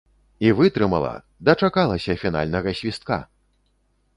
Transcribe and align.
І 0.45 0.53
вытрымала, 0.59 1.11
дачакалася 1.49 2.15
фінальнага 2.23 2.69
свістка! 2.81 3.19